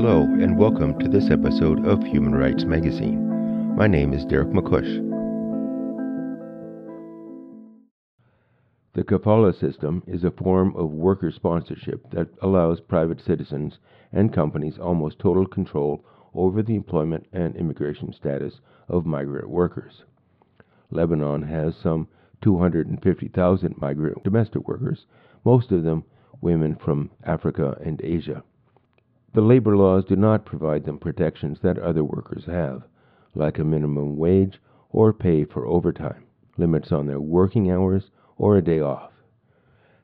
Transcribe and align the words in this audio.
Hello, 0.00 0.22
and 0.22 0.56
welcome 0.56 0.96
to 1.00 1.08
this 1.08 1.28
episode 1.28 1.84
of 1.84 2.04
Human 2.04 2.32
Rights 2.32 2.62
Magazine. 2.62 3.74
My 3.74 3.88
name 3.88 4.12
is 4.12 4.24
Derek 4.24 4.46
MacCuish. 4.50 4.94
The 8.94 9.02
kafala 9.02 9.58
system 9.58 10.04
is 10.06 10.22
a 10.22 10.30
form 10.30 10.76
of 10.76 10.92
worker 10.92 11.32
sponsorship 11.32 12.08
that 12.12 12.28
allows 12.40 12.78
private 12.78 13.20
citizens 13.20 13.80
and 14.12 14.32
companies 14.32 14.78
almost 14.78 15.18
total 15.18 15.44
control 15.44 16.04
over 16.32 16.62
the 16.62 16.76
employment 16.76 17.26
and 17.32 17.56
immigration 17.56 18.12
status 18.12 18.60
of 18.88 19.04
migrant 19.04 19.50
workers. 19.50 20.04
Lebanon 20.92 21.42
has 21.42 21.74
some 21.74 22.06
250,000 22.42 23.74
migrant 23.78 24.22
domestic 24.22 24.68
workers, 24.68 25.06
most 25.44 25.72
of 25.72 25.82
them 25.82 26.04
women 26.40 26.76
from 26.76 27.10
Africa 27.24 27.76
and 27.84 28.00
Asia. 28.04 28.44
The 29.38 29.44
labor 29.44 29.76
laws 29.76 30.04
do 30.04 30.16
not 30.16 30.44
provide 30.44 30.82
them 30.82 30.98
protections 30.98 31.60
that 31.60 31.78
other 31.78 32.02
workers 32.02 32.46
have, 32.46 32.82
like 33.36 33.60
a 33.60 33.64
minimum 33.64 34.16
wage 34.16 34.60
or 34.90 35.12
pay 35.12 35.44
for 35.44 35.64
overtime, 35.64 36.24
limits 36.56 36.90
on 36.90 37.06
their 37.06 37.20
working 37.20 37.70
hours, 37.70 38.10
or 38.36 38.56
a 38.56 38.62
day 38.62 38.80
off. 38.80 39.12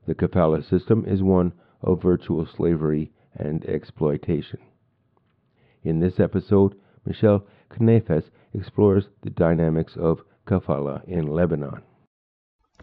The 0.07 0.15
kafala 0.15 0.63
system 0.63 1.05
is 1.05 1.21
one 1.21 1.53
of 1.83 2.01
virtual 2.01 2.47
slavery 2.47 3.11
and 3.35 3.67
exploitation. 3.67 4.61
In 5.83 5.99
this 5.99 6.21
episode, 6.21 6.77
Michelle 7.05 7.45
Knefes 7.71 8.31
explores 8.53 9.09
the 9.23 9.31
dynamics 9.31 9.97
of 9.97 10.23
kafala 10.47 11.03
in 11.09 11.27
Lebanon. 11.27 11.83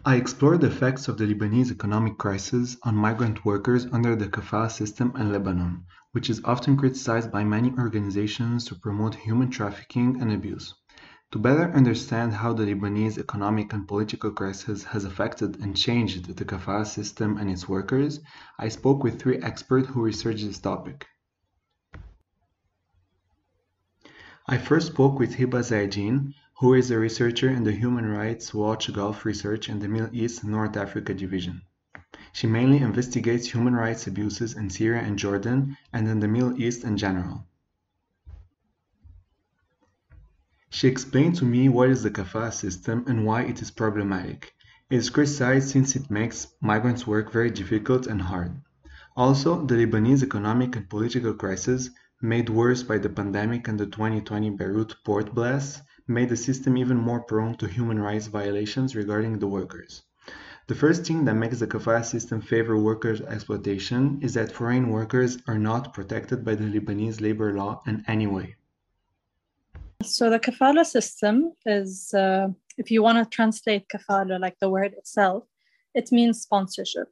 I 0.04 0.16
explore 0.16 0.58
the 0.58 0.66
effects 0.66 1.06
of 1.06 1.16
the 1.16 1.26
Lebanese 1.26 1.70
economic 1.70 2.18
crisis 2.18 2.76
on 2.82 2.96
migrant 2.96 3.44
workers 3.44 3.86
under 3.92 4.16
the 4.16 4.26
kafala 4.26 4.70
system 4.70 5.12
in 5.16 5.30
Lebanon, 5.30 5.84
which 6.10 6.28
is 6.28 6.40
often 6.44 6.76
criticized 6.76 7.30
by 7.30 7.44
many 7.44 7.72
organizations 7.78 8.64
to 8.64 8.74
promote 8.74 9.14
human 9.14 9.50
trafficking 9.50 10.20
and 10.20 10.32
abuse. 10.32 10.74
To 11.30 11.38
better 11.38 11.72
understand 11.72 12.34
how 12.34 12.52
the 12.52 12.64
Lebanese 12.64 13.16
economic 13.16 13.72
and 13.72 13.86
political 13.86 14.32
crisis 14.32 14.82
has 14.84 15.04
affected 15.04 15.60
and 15.60 15.76
changed 15.76 16.36
the 16.36 16.44
kafala 16.44 16.86
system 16.86 17.38
and 17.38 17.48
its 17.48 17.68
workers, 17.68 18.18
I 18.58 18.70
spoke 18.70 19.04
with 19.04 19.20
three 19.20 19.38
experts 19.38 19.88
who 19.88 20.02
researched 20.02 20.44
this 20.44 20.58
topic. 20.58 21.06
I 24.48 24.58
first 24.58 24.88
spoke 24.88 25.20
with 25.20 25.36
Hiba 25.36 25.62
Zayadin, 25.62 26.34
who 26.62 26.74
is 26.74 26.92
a 26.92 26.96
researcher 26.96 27.50
in 27.50 27.64
the 27.64 27.72
Human 27.72 28.06
Rights 28.06 28.54
Watch 28.54 28.92
Gulf 28.92 29.24
Research 29.24 29.68
in 29.68 29.80
the 29.80 29.88
Middle 29.88 30.14
East 30.14 30.44
North 30.44 30.76
Africa 30.76 31.12
Division. 31.12 31.62
She 32.32 32.46
mainly 32.46 32.78
investigates 32.78 33.50
human 33.50 33.74
rights 33.74 34.06
abuses 34.06 34.54
in 34.54 34.70
Syria 34.70 35.00
and 35.00 35.18
Jordan 35.18 35.76
and 35.92 36.06
in 36.06 36.20
the 36.20 36.28
Middle 36.28 36.62
East 36.62 36.84
in 36.84 36.96
general. 36.96 37.48
She 40.70 40.86
explained 40.86 41.34
to 41.38 41.44
me 41.44 41.68
what 41.68 41.90
is 41.90 42.04
the 42.04 42.12
kafala 42.12 42.54
system 42.54 43.06
and 43.08 43.26
why 43.26 43.42
it 43.42 43.60
is 43.60 43.72
problematic. 43.72 44.54
It 44.88 44.98
is 44.98 45.10
criticized 45.10 45.68
since 45.68 45.96
it 45.96 46.12
makes 46.12 46.46
migrants' 46.60 47.08
work 47.08 47.32
very 47.32 47.50
difficult 47.50 48.06
and 48.06 48.22
hard. 48.22 48.52
Also, 49.16 49.66
the 49.66 49.74
Lebanese 49.74 50.22
economic 50.22 50.76
and 50.76 50.88
political 50.88 51.34
crisis, 51.34 51.90
made 52.20 52.48
worse 52.48 52.84
by 52.84 52.98
the 52.98 53.10
pandemic 53.10 53.66
and 53.66 53.80
the 53.80 53.86
2020 53.86 54.50
Beirut 54.50 54.94
port 55.04 55.34
blast, 55.34 55.82
made 56.06 56.28
the 56.28 56.36
system 56.36 56.76
even 56.76 56.96
more 56.96 57.20
prone 57.20 57.54
to 57.56 57.66
human 57.66 57.98
rights 57.98 58.26
violations 58.26 58.96
regarding 58.96 59.38
the 59.38 59.46
workers. 59.46 60.02
The 60.68 60.74
first 60.74 61.04
thing 61.04 61.24
that 61.24 61.34
makes 61.34 61.58
the 61.58 61.66
kafala 61.66 62.04
system 62.04 62.40
favor 62.40 62.78
workers' 62.78 63.20
exploitation 63.20 64.20
is 64.22 64.34
that 64.34 64.52
foreign 64.52 64.88
workers 64.90 65.38
are 65.48 65.58
not 65.58 65.92
protected 65.92 66.44
by 66.44 66.54
the 66.54 66.64
Lebanese 66.64 67.20
labor 67.20 67.52
law 67.52 67.82
in 67.86 68.04
any 68.06 68.26
way. 68.26 68.56
So 70.02 70.30
the 70.30 70.38
kafala 70.38 70.84
system 70.84 71.52
is, 71.66 72.14
uh, 72.14 72.48
if 72.78 72.90
you 72.90 73.02
want 73.02 73.18
to 73.18 73.36
translate 73.36 73.88
kafala 73.88 74.40
like 74.40 74.58
the 74.60 74.68
word 74.70 74.94
itself, 74.94 75.44
it 75.94 76.10
means 76.12 76.42
sponsorship. 76.42 77.08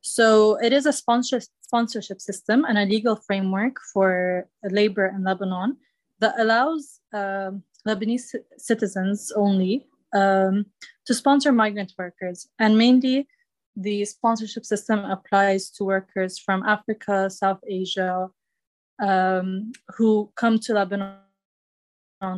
So 0.00 0.56
it 0.56 0.72
is 0.72 0.86
a 0.86 0.92
sponsorship 0.92 2.20
system 2.20 2.64
and 2.64 2.78
a 2.78 2.86
legal 2.86 3.16
framework 3.16 3.76
for 3.92 4.48
labor 4.64 5.06
in 5.06 5.24
Lebanon 5.24 5.76
that 6.20 6.34
allows 6.38 7.00
uh, 7.12 7.52
Lebanese 7.86 8.36
citizens 8.56 9.32
only 9.36 9.86
um, 10.14 10.66
to 11.06 11.14
sponsor 11.14 11.52
migrant 11.52 11.92
workers. 11.98 12.48
And 12.58 12.76
mainly, 12.76 13.28
the 13.76 14.04
sponsorship 14.04 14.64
system 14.64 15.00
applies 15.04 15.70
to 15.70 15.84
workers 15.84 16.38
from 16.38 16.62
Africa, 16.64 17.30
South 17.30 17.60
Asia, 17.66 18.28
um, 19.00 19.72
who 19.96 20.30
come 20.36 20.58
to 20.60 20.74
Lebanon 20.74 21.16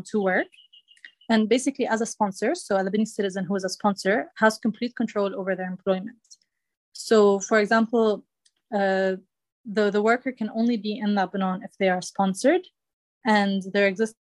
to 0.04 0.22
work. 0.22 0.46
And 1.28 1.48
basically, 1.48 1.86
as 1.86 2.00
a 2.00 2.06
sponsor, 2.06 2.54
so 2.54 2.76
a 2.76 2.84
Lebanese 2.84 3.08
citizen 3.08 3.44
who 3.44 3.56
is 3.56 3.64
a 3.64 3.68
sponsor 3.68 4.30
has 4.36 4.58
complete 4.58 4.94
control 4.96 5.34
over 5.34 5.56
their 5.56 5.66
employment. 5.66 6.18
So, 6.92 7.40
for 7.40 7.58
example, 7.58 8.24
uh, 8.74 9.16
the, 9.64 9.90
the 9.90 10.02
worker 10.02 10.32
can 10.32 10.50
only 10.54 10.76
be 10.76 10.98
in 10.98 11.14
Lebanon 11.14 11.62
if 11.62 11.72
they 11.78 11.88
are 11.88 12.02
sponsored 12.02 12.62
and 13.24 13.62
their 13.72 13.86
existence 13.86 14.21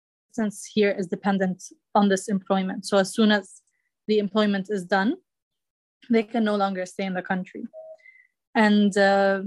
here 0.73 0.91
is 0.91 1.07
dependent 1.07 1.63
on 1.95 2.09
this 2.09 2.27
employment. 2.27 2.85
So, 2.85 2.97
as 2.97 3.13
soon 3.13 3.31
as 3.31 3.61
the 4.07 4.19
employment 4.19 4.67
is 4.69 4.85
done, 4.85 5.15
they 6.09 6.23
can 6.23 6.43
no 6.43 6.55
longer 6.55 6.85
stay 6.85 7.05
in 7.05 7.13
the 7.13 7.21
country. 7.21 7.63
And 8.55 8.97
uh, 8.97 9.43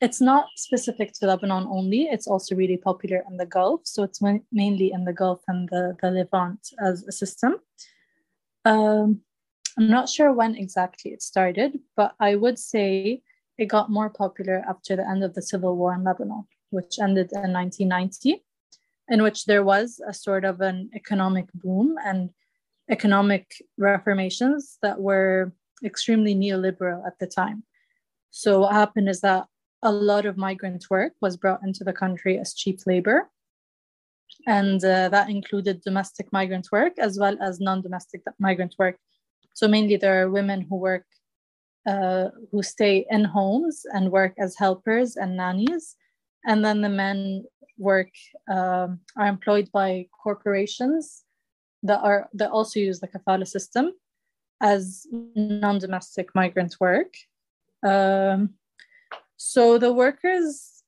it's 0.00 0.20
not 0.20 0.46
specific 0.56 1.12
to 1.14 1.26
Lebanon 1.26 1.66
only, 1.70 2.02
it's 2.02 2.26
also 2.26 2.54
really 2.54 2.76
popular 2.76 3.24
in 3.28 3.36
the 3.36 3.46
Gulf. 3.46 3.82
So 3.84 4.02
it's 4.02 4.20
mainly 4.52 4.92
in 4.92 5.04
the 5.04 5.12
Gulf 5.12 5.42
and 5.48 5.68
the, 5.68 5.96
the 6.02 6.10
Levant 6.10 6.60
as 6.84 7.04
a 7.04 7.12
system. 7.12 7.56
Um, 8.64 9.20
I'm 9.78 9.90
not 9.90 10.08
sure 10.08 10.32
when 10.32 10.54
exactly 10.54 11.12
it 11.12 11.22
started, 11.22 11.78
but 11.96 12.14
I 12.18 12.34
would 12.34 12.58
say 12.58 13.22
it 13.58 13.66
got 13.66 13.90
more 13.90 14.10
popular 14.10 14.62
after 14.68 14.96
the 14.96 15.08
end 15.08 15.22
of 15.22 15.34
the 15.34 15.42
civil 15.42 15.76
war 15.76 15.94
in 15.94 16.04
Lebanon, 16.04 16.44
which 16.70 16.98
ended 17.00 17.30
in 17.32 17.52
1990, 17.52 18.42
in 19.08 19.22
which 19.22 19.44
there 19.44 19.64
was 19.64 20.00
a 20.06 20.12
sort 20.12 20.44
of 20.44 20.60
an 20.60 20.90
economic 20.94 21.46
boom 21.54 21.96
and 22.04 22.30
economic 22.90 23.62
reformations 23.78 24.78
that 24.82 25.00
were 25.00 25.52
extremely 25.84 26.34
neoliberal 26.34 27.06
at 27.06 27.18
the 27.18 27.26
time. 27.26 27.64
So, 28.30 28.60
what 28.60 28.72
happened 28.72 29.08
is 29.08 29.20
that 29.20 29.46
a 29.82 29.92
lot 29.92 30.26
of 30.26 30.36
migrant 30.36 30.84
work 30.90 31.12
was 31.20 31.36
brought 31.36 31.62
into 31.62 31.84
the 31.84 31.92
country 31.92 32.38
as 32.38 32.54
cheap 32.54 32.80
labor. 32.86 33.30
And 34.46 34.84
uh, 34.84 35.08
that 35.08 35.30
included 35.30 35.82
domestic 35.82 36.32
migrant 36.32 36.68
work 36.72 36.94
as 36.98 37.18
well 37.18 37.36
as 37.40 37.60
non 37.60 37.82
domestic 37.82 38.22
migrant 38.38 38.74
work. 38.78 38.96
So, 39.54 39.68
mainly 39.68 39.96
there 39.96 40.22
are 40.22 40.30
women 40.30 40.66
who 40.68 40.76
work, 40.76 41.06
uh, 41.86 42.28
who 42.50 42.62
stay 42.62 43.06
in 43.10 43.24
homes 43.24 43.86
and 43.92 44.12
work 44.12 44.34
as 44.38 44.56
helpers 44.56 45.16
and 45.16 45.36
nannies. 45.36 45.96
And 46.44 46.64
then 46.64 46.80
the 46.80 46.88
men 46.88 47.44
work, 47.78 48.10
um, 48.48 49.00
are 49.16 49.26
employed 49.26 49.70
by 49.72 50.08
corporations 50.22 51.24
that 51.82 52.00
are 52.02 52.28
that 52.34 52.50
also 52.50 52.80
use 52.80 53.00
the 53.00 53.08
kafala 53.08 53.46
system 53.46 53.92
as 54.60 55.06
non-domestic 55.34 56.34
migrant 56.34 56.76
work. 56.80 57.14
Um, 57.82 58.54
so 59.36 59.78
the 59.78 59.92
workers 59.92 60.82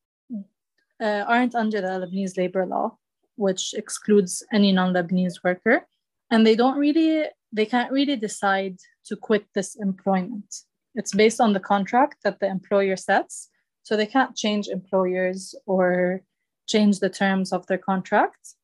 uh, 1.00 1.24
aren't 1.26 1.54
under 1.54 1.80
the 1.80 2.06
Lebanese 2.06 2.36
labor 2.38 2.64
law, 2.66 2.96
which 3.36 3.74
excludes 3.74 4.42
any 4.52 4.72
non-Lebanese 4.72 5.44
worker, 5.44 5.86
and 6.30 6.46
they 6.46 6.56
don't 6.56 6.78
really 6.78 7.26
they 7.52 7.66
can't 7.66 7.92
really 7.92 8.16
decide 8.16 8.76
to 9.06 9.16
quit 9.16 9.46
this 9.54 9.76
employment. 9.76 10.54
It's 10.94 11.14
based 11.14 11.40
on 11.40 11.52
the 11.52 11.60
contract 11.60 12.16
that 12.24 12.40
the 12.40 12.46
employer 12.46 12.96
sets, 12.96 13.48
so 13.82 13.96
they 13.96 14.06
can't 14.06 14.36
change 14.36 14.68
employers 14.68 15.54
or 15.66 16.22
change 16.68 17.00
the 17.00 17.10
terms 17.10 17.52
of 17.52 17.66
their 17.66 17.78
contract. 17.78 18.54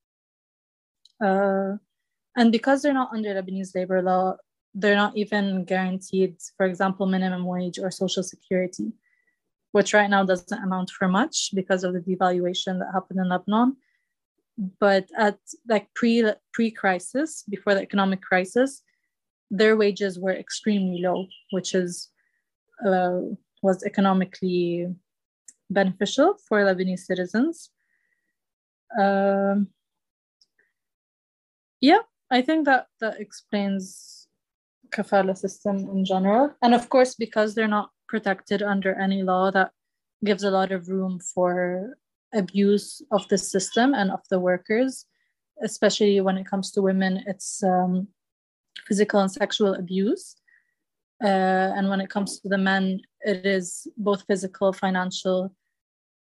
Uh, 1.24 1.76
and 2.36 2.52
because 2.52 2.82
they're 2.82 2.92
not 2.92 3.12
under 3.12 3.30
Lebanese 3.30 3.74
labor 3.74 4.02
law, 4.02 4.36
they're 4.74 4.96
not 4.96 5.16
even 5.16 5.64
guaranteed, 5.64 6.36
for 6.56 6.66
example, 6.66 7.06
minimum 7.06 7.44
wage 7.44 7.78
or 7.78 7.90
social 7.90 8.22
security, 8.22 8.92
which 9.72 9.94
right 9.94 10.10
now 10.10 10.24
doesn't 10.24 10.62
amount 10.62 10.90
for 10.90 11.08
much 11.08 11.50
because 11.54 11.84
of 11.84 11.94
the 11.94 12.00
devaluation 12.00 12.78
that 12.78 12.90
happened 12.92 13.20
in 13.20 13.28
Lebanon. 13.28 13.76
But 14.80 15.08
at 15.16 15.38
like 15.68 15.92
pre 15.94 16.24
pre 16.52 16.70
crisis, 16.70 17.44
before 17.48 17.74
the 17.74 17.82
economic 17.82 18.20
crisis, 18.22 18.82
their 19.50 19.76
wages 19.76 20.18
were 20.18 20.32
extremely 20.32 21.00
low, 21.00 21.26
which 21.50 21.74
is 21.74 22.10
uh, 22.84 23.20
was 23.62 23.82
economically 23.84 24.88
beneficial 25.70 26.36
for 26.48 26.60
Lebanese 26.60 27.00
citizens. 27.00 27.70
Um, 28.98 29.68
yeah, 31.80 32.00
I 32.30 32.42
think 32.42 32.64
that 32.66 32.86
that 33.00 33.20
explains 33.20 34.26
kafala 34.90 35.36
system 35.36 35.76
in 35.76 36.04
general. 36.04 36.54
And 36.62 36.74
of 36.74 36.88
course, 36.88 37.14
because 37.14 37.54
they're 37.54 37.68
not 37.68 37.90
protected 38.08 38.62
under 38.62 38.94
any 38.94 39.22
law, 39.22 39.50
that 39.50 39.72
gives 40.24 40.44
a 40.44 40.50
lot 40.50 40.72
of 40.72 40.88
room 40.88 41.20
for 41.20 41.96
abuse 42.34 43.02
of 43.10 43.28
the 43.28 43.38
system 43.38 43.94
and 43.94 44.10
of 44.10 44.20
the 44.30 44.40
workers, 44.40 45.06
especially 45.62 46.20
when 46.20 46.36
it 46.38 46.46
comes 46.46 46.70
to 46.72 46.82
women, 46.82 47.22
it's 47.26 47.62
um, 47.62 48.08
physical 48.86 49.20
and 49.20 49.30
sexual 49.30 49.74
abuse. 49.74 50.36
Uh, 51.22 51.72
and 51.76 51.88
when 51.88 52.00
it 52.00 52.10
comes 52.10 52.40
to 52.40 52.48
the 52.48 52.58
men, 52.58 53.00
it 53.20 53.46
is 53.46 53.86
both 53.96 54.24
physical, 54.26 54.72
financial. 54.72 55.54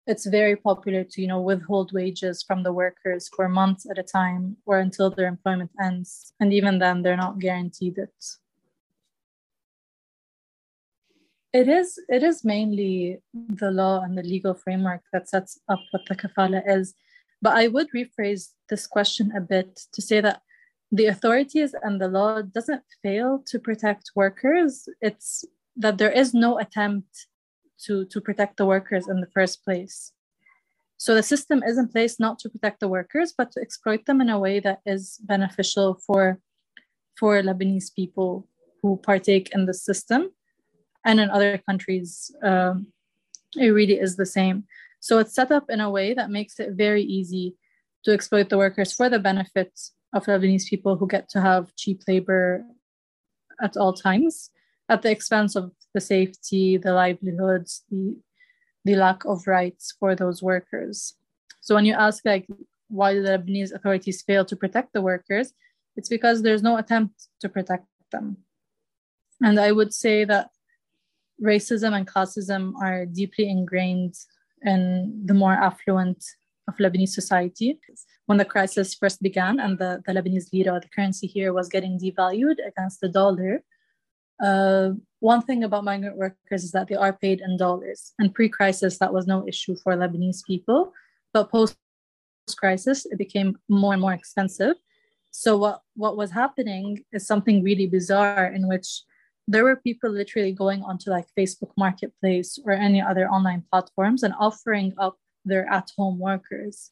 It's 0.07 0.25
very 0.25 0.55
popular 0.55 1.03
to, 1.03 1.21
you 1.21 1.27
know, 1.27 1.41
withhold 1.41 1.91
wages 1.91 2.41
from 2.41 2.63
the 2.63 2.71
workers 2.71 3.29
for 3.35 3.49
months 3.49 3.85
at 3.91 3.99
a 3.99 4.03
time 4.03 4.55
or 4.65 4.79
until 4.79 5.09
their 5.09 5.27
employment 5.27 5.71
ends. 5.81 6.31
And 6.39 6.53
even 6.53 6.79
then, 6.79 7.01
they're 7.01 7.17
not 7.17 7.39
guaranteed 7.39 7.97
it. 7.97 8.15
It 11.51 11.67
is 11.67 11.99
it 12.07 12.23
is 12.23 12.45
mainly 12.45 13.19
the 13.33 13.71
law 13.71 14.01
and 14.01 14.17
the 14.17 14.23
legal 14.23 14.53
framework 14.53 15.01
that 15.11 15.27
sets 15.27 15.59
up 15.67 15.79
what 15.91 16.03
the 16.07 16.15
kafala 16.15 16.61
is. 16.65 16.93
But 17.41 17.57
I 17.57 17.67
would 17.67 17.89
rephrase 17.91 18.51
this 18.69 18.87
question 18.87 19.33
a 19.35 19.41
bit 19.41 19.81
to 19.93 20.01
say 20.01 20.21
that 20.21 20.41
the 20.91 21.07
authorities 21.07 21.75
and 21.83 21.99
the 21.99 22.07
law 22.07 22.41
doesn't 22.41 22.83
fail 23.03 23.43
to 23.47 23.59
protect 23.59 24.11
workers. 24.15 24.87
It's 25.01 25.43
that 25.75 25.97
there 25.97 26.11
is 26.11 26.33
no 26.33 26.59
attempt 26.59 27.27
to, 27.85 28.05
to 28.05 28.21
protect 28.21 28.57
the 28.57 28.65
workers 28.65 29.07
in 29.07 29.21
the 29.21 29.27
first 29.27 29.63
place. 29.63 30.11
So 30.97 31.13
the 31.13 31.23
system 31.23 31.61
is 31.63 31.77
in 31.77 31.87
place 31.87 32.19
not 32.19 32.39
to 32.39 32.49
protect 32.49 32.79
the 32.79 32.87
workers, 32.87 33.33
but 33.37 33.51
to 33.51 33.61
exploit 33.61 34.05
them 34.05 34.19
in 34.19 34.29
a 34.29 34.39
way 34.39 34.59
that 34.59 34.81
is 34.85 35.19
beneficial 35.21 35.93
for, 36.05 36.39
for 37.15 37.41
Lebanese 37.41 37.93
people 37.93 38.47
who 38.81 38.97
partake 38.97 39.51
in 39.53 39.65
the 39.65 39.73
system 39.73 40.31
and 41.05 41.19
in 41.19 41.29
other 41.29 41.57
countries, 41.59 42.31
um, 42.43 42.87
it 43.55 43.69
really 43.69 43.99
is 43.99 44.15
the 44.15 44.25
same. 44.25 44.65
So 44.99 45.19
it's 45.19 45.35
set 45.35 45.51
up 45.51 45.69
in 45.69 45.79
a 45.79 45.89
way 45.89 46.13
that 46.15 46.31
makes 46.31 46.59
it 46.59 46.71
very 46.73 47.03
easy 47.03 47.55
to 48.03 48.11
exploit 48.11 48.49
the 48.49 48.57
workers 48.57 48.91
for 48.91 49.09
the 49.09 49.19
benefits 49.19 49.93
of 50.13 50.25
Lebanese 50.25 50.67
people 50.67 50.95
who 50.95 51.07
get 51.07 51.29
to 51.29 51.41
have 51.41 51.75
cheap 51.75 52.01
labor 52.07 52.63
at 53.61 53.77
all 53.77 53.93
times 53.93 54.49
at 54.89 55.01
the 55.01 55.11
expense 55.11 55.55
of 55.55 55.71
the 55.97 56.01
safety, 56.15 56.77
the 56.77 56.93
livelihoods, 56.93 57.71
the, 57.89 58.03
the 58.85 58.95
lack 58.95 59.25
of 59.25 59.47
rights 59.47 59.85
for 59.99 60.11
those 60.15 60.39
workers. 60.51 61.15
So 61.65 61.73
when 61.75 61.85
you 61.89 61.95
ask 62.07 62.17
like 62.33 62.45
why 62.97 63.09
the 63.15 63.33
Lebanese 63.33 63.73
authorities 63.77 64.21
fail 64.27 64.43
to 64.45 64.55
protect 64.63 64.89
the 64.93 65.01
workers, 65.11 65.47
it's 65.97 66.11
because 66.15 66.37
there's 66.37 66.67
no 66.69 66.77
attempt 66.77 67.15
to 67.41 67.49
protect 67.49 67.87
them. 68.11 68.27
And 69.47 69.59
I 69.67 69.71
would 69.77 69.93
say 70.03 70.17
that 70.25 70.47
racism 71.51 71.91
and 71.97 72.05
classism 72.13 72.63
are 72.87 73.05
deeply 73.19 73.49
ingrained 73.49 74.15
in 74.61 74.81
the 75.29 75.37
more 75.43 75.57
affluent 75.69 76.21
of 76.67 76.77
Lebanese 76.77 77.15
society. 77.21 77.79
When 78.27 78.37
the 78.37 78.51
crisis 78.53 78.93
first 79.01 79.19
began 79.21 79.59
and 79.59 79.73
the, 79.81 79.91
the 80.05 80.13
Lebanese 80.13 80.53
lira, 80.53 80.79
the 80.79 80.93
currency 80.95 81.27
here, 81.27 81.53
was 81.53 81.69
getting 81.75 81.99
devalued 81.99 82.57
against 82.69 83.01
the 83.01 83.09
dollar, 83.09 83.63
uh, 84.41 84.91
one 85.19 85.41
thing 85.41 85.63
about 85.63 85.83
migrant 85.83 86.17
workers 86.17 86.63
is 86.63 86.71
that 86.71 86.87
they 86.87 86.95
are 86.95 87.13
paid 87.13 87.41
in 87.41 87.57
dollars. 87.57 88.13
And 88.19 88.33
pre 88.33 88.49
crisis, 88.49 88.97
that 88.99 89.13
was 89.13 89.27
no 89.27 89.47
issue 89.47 89.75
for 89.83 89.93
Lebanese 89.95 90.45
people. 90.45 90.93
But 91.33 91.51
post 91.51 91.77
crisis, 92.55 93.05
it 93.05 93.17
became 93.17 93.57
more 93.67 93.93
and 93.93 94.01
more 94.01 94.13
expensive. 94.13 94.75
So, 95.31 95.57
what, 95.57 95.81
what 95.95 96.17
was 96.17 96.31
happening 96.31 97.03
is 97.11 97.27
something 97.27 97.63
really 97.63 97.87
bizarre 97.87 98.47
in 98.47 98.67
which 98.67 99.01
there 99.47 99.63
were 99.63 99.75
people 99.75 100.11
literally 100.11 100.51
going 100.51 100.83
onto 100.83 101.09
like 101.09 101.25
Facebook 101.37 101.71
Marketplace 101.77 102.59
or 102.63 102.73
any 102.73 103.01
other 103.01 103.29
online 103.29 103.63
platforms 103.71 104.23
and 104.23 104.33
offering 104.39 104.93
up 104.97 105.17
their 105.45 105.67
at 105.71 105.89
home 105.97 106.19
workers, 106.19 106.91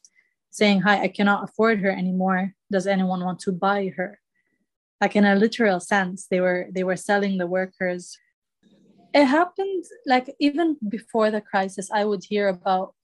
saying, 0.50 0.80
Hi, 0.80 1.02
I 1.02 1.08
cannot 1.08 1.44
afford 1.44 1.80
her 1.80 1.90
anymore. 1.90 2.54
Does 2.72 2.86
anyone 2.86 3.24
want 3.24 3.40
to 3.40 3.52
buy 3.52 3.92
her? 3.96 4.18
Like 5.00 5.16
in 5.16 5.24
a 5.24 5.34
literal 5.34 5.80
sense, 5.80 6.26
they 6.30 6.40
were 6.40 6.68
they 6.72 6.84
were 6.84 6.96
selling 6.96 7.38
the 7.38 7.46
workers. 7.46 8.16
It 9.12 9.26
happened 9.26 9.84
like 10.06 10.34
even 10.40 10.76
before 10.88 11.30
the 11.30 11.40
crisis, 11.40 11.90
I 11.90 12.04
would 12.04 12.24
hear 12.24 12.48
about, 12.48 12.94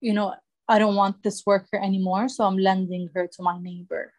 you 0.00 0.12
know, 0.12 0.34
I 0.68 0.78
don't 0.78 0.96
want 0.96 1.22
this 1.22 1.44
worker 1.46 1.76
anymore, 1.76 2.28
so 2.28 2.44
I'm 2.44 2.58
lending 2.58 3.10
her 3.14 3.26
to 3.26 3.42
my 3.42 3.58
neighbor. 3.60 4.12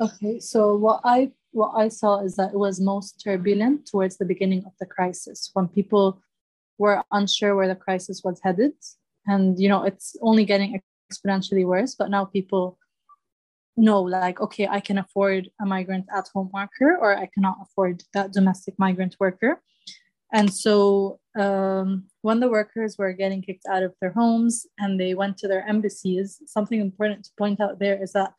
Okay, 0.00 0.40
so 0.40 0.76
what 0.76 1.00
I 1.04 1.32
what 1.52 1.72
I 1.76 1.88
saw 1.88 2.20
is 2.20 2.36
that 2.36 2.52
it 2.52 2.58
was 2.58 2.80
most 2.80 3.20
turbulent 3.22 3.86
towards 3.86 4.16
the 4.16 4.24
beginning 4.24 4.64
of 4.66 4.72
the 4.80 4.86
crisis 4.86 5.50
when 5.52 5.68
people 5.68 6.22
were 6.78 7.02
unsure 7.12 7.54
where 7.54 7.68
the 7.68 7.76
crisis 7.76 8.22
was 8.24 8.40
headed. 8.42 8.72
And, 9.26 9.60
you 9.60 9.68
know, 9.68 9.84
it's 9.84 10.16
only 10.22 10.44
getting 10.44 10.80
exponentially 11.12 11.64
worse, 11.64 11.94
but 11.94 12.10
now 12.10 12.24
people 12.24 12.78
know, 13.76 14.02
like, 14.02 14.40
okay, 14.40 14.66
I 14.68 14.80
can 14.80 14.98
afford 14.98 15.50
a 15.60 15.66
migrant 15.66 16.06
at 16.14 16.28
home 16.34 16.50
worker 16.52 16.96
or 17.00 17.16
I 17.16 17.26
cannot 17.26 17.58
afford 17.62 18.02
that 18.14 18.32
domestic 18.32 18.74
migrant 18.78 19.16
worker. 19.18 19.60
And 20.32 20.52
so 20.52 21.20
um, 21.38 22.04
when 22.22 22.40
the 22.40 22.48
workers 22.48 22.96
were 22.96 23.12
getting 23.12 23.42
kicked 23.42 23.66
out 23.70 23.82
of 23.82 23.94
their 24.00 24.12
homes 24.12 24.66
and 24.78 24.98
they 24.98 25.14
went 25.14 25.36
to 25.38 25.48
their 25.48 25.66
embassies, 25.68 26.40
something 26.46 26.80
important 26.80 27.24
to 27.24 27.30
point 27.36 27.60
out 27.60 27.78
there 27.78 28.02
is 28.02 28.12
that 28.12 28.32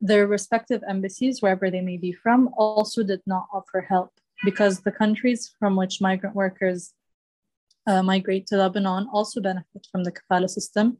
their 0.00 0.26
respective 0.26 0.82
embassies, 0.86 1.40
wherever 1.40 1.70
they 1.70 1.80
may 1.80 1.96
be 1.96 2.12
from, 2.12 2.50
also 2.56 3.02
did 3.02 3.22
not 3.26 3.46
offer 3.52 3.80
help 3.80 4.10
because 4.44 4.80
the 4.80 4.92
countries 4.92 5.54
from 5.58 5.74
which 5.74 6.02
migrant 6.02 6.36
workers 6.36 6.92
uh, 7.86 8.02
migrate 8.02 8.46
to 8.48 8.56
Lebanon 8.56 9.08
also 9.10 9.40
benefit 9.40 9.86
from 9.90 10.04
the 10.04 10.12
kafala 10.12 10.50
system 10.50 10.98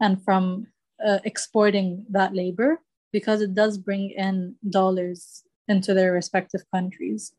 and 0.00 0.22
from 0.22 0.68
uh, 1.04 1.18
exporting 1.24 2.04
that 2.10 2.34
labor 2.34 2.80
because 3.18 3.40
it 3.40 3.54
does 3.54 3.78
bring 3.78 4.10
in 4.10 4.54
dollars 4.68 5.42
into 5.68 5.94
their 5.94 6.12
respective 6.12 6.62
countries. 6.70 7.32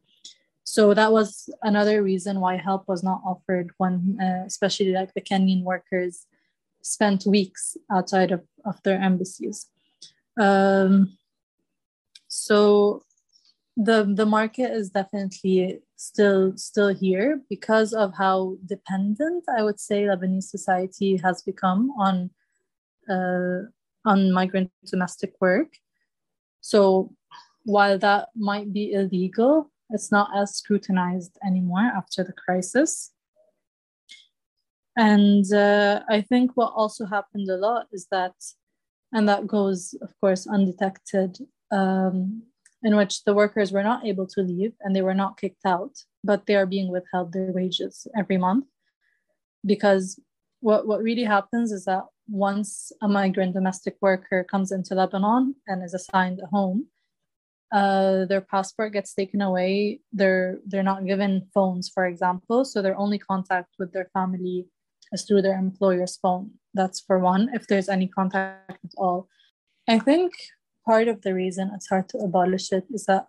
So 0.64 0.82
that 0.96 1.12
was 1.12 1.30
another 1.62 2.02
reason 2.02 2.40
why 2.40 2.58
help 2.58 2.88
was 2.88 3.04
not 3.04 3.22
offered 3.24 3.68
when, 3.78 4.18
uh, 4.20 4.44
especially 4.52 4.92
like 4.92 5.14
the 5.14 5.22
Kenyan 5.30 5.62
workers 5.64 6.26
spent 6.82 7.28
weeks 7.28 7.78
outside 7.96 8.32
of, 8.32 8.42
of 8.66 8.82
their 8.82 9.00
embassies. 9.00 9.68
Um, 10.48 11.16
so 12.28 13.04
the 13.88 13.98
the 14.20 14.26
market 14.38 14.72
is 14.80 14.90
definitely 14.90 15.80
still 15.96 16.58
still 16.58 16.92
here 17.06 17.30
because 17.54 17.94
of 17.94 18.10
how 18.24 18.58
dependent 18.66 19.44
I 19.58 19.62
would 19.66 19.80
say 19.80 20.00
Lebanese 20.04 20.50
society 20.56 21.18
has 21.26 21.44
become 21.44 21.92
on 22.06 22.16
uh, 23.16 23.70
on 24.08 24.32
migrant 24.32 24.72
domestic 24.86 25.34
work. 25.42 25.78
So 26.62 27.14
while 27.64 27.98
that 28.00 28.30
might 28.36 28.72
be 28.74 28.94
illegal, 28.94 29.72
it's 29.90 30.12
not 30.12 30.30
as 30.36 30.56
scrutinized 30.56 31.38
anymore 31.46 31.92
after 32.00 32.24
the 32.24 32.34
crisis. 32.34 33.12
And 34.98 35.46
uh, 35.54 36.02
I 36.10 36.22
think 36.22 36.52
what 36.56 36.74
also 36.76 37.06
happened 37.06 37.48
a 37.50 37.58
lot 37.58 37.88
is 37.92 38.08
that 38.12 38.34
and 39.14 39.28
that 39.30 39.48
goes, 39.48 39.96
of 40.02 40.10
course, 40.20 40.48
undetected, 40.48 41.38
um, 41.72 42.44
in 42.84 42.96
which 42.96 43.24
the 43.24 43.34
workers 43.34 43.72
were 43.72 43.84
not 43.84 44.06
able 44.06 44.28
to 44.28 44.42
leave 44.42 44.74
and 44.82 44.96
they 44.96 45.02
were 45.02 45.14
not 45.14 45.40
kicked 45.40 45.66
out, 45.66 45.94
but 46.24 46.46
they 46.46 46.56
are 46.56 46.66
being 46.66 46.92
withheld 46.92 47.32
their 47.32 47.52
wages 47.52 48.08
every 48.18 48.38
month. 48.38 48.66
Because 49.66 50.20
what, 50.60 50.88
what 50.88 51.02
really 51.02 51.24
happens 51.24 51.72
is 51.72 51.86
that 51.86 52.04
once 52.30 52.92
a 53.02 53.08
migrant 53.08 53.54
domestic 53.54 53.96
worker 54.02 54.44
comes 54.44 54.72
into 54.72 54.96
Lebanon 54.96 55.56
and 55.68 55.84
is 55.84 55.94
assigned 55.94 56.40
a 56.40 56.48
home, 56.48 56.88
uh, 57.72 58.26
their 58.26 58.42
passport 58.42 58.94
gets 58.94 59.14
taken 59.14 59.42
away. 59.42 60.00
They're 60.14 60.60
they're 60.66 60.84
not 60.84 61.06
given 61.06 61.48
phones, 61.54 61.90
for 61.90 62.06
example, 62.06 62.64
so 62.66 62.82
their 62.82 62.98
only 62.98 63.20
contact 63.20 63.76
with 63.80 63.92
their 63.92 64.10
family 64.14 64.68
is 65.12 65.24
through 65.24 65.42
their 65.42 65.58
employer's 65.58 66.18
phone. 66.18 66.52
That's 66.74 67.02
for 67.02 67.20
one, 67.20 67.50
if 67.54 67.68
there's 67.68 67.90
any 67.90 68.08
contact 68.08 68.86
at 68.86 68.92
all. 68.98 69.28
I 69.88 70.00
think 70.00 70.34
part 70.86 71.08
of 71.08 71.22
the 71.22 71.34
reason 71.34 71.72
it's 71.74 71.88
hard 71.88 72.08
to 72.10 72.18
abolish 72.20 72.72
it 72.72 72.86
is 72.92 73.06
that 73.06 73.28